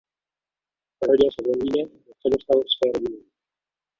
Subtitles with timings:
[1.03, 3.23] Narodil se v Londýně ve středostavovské rodině.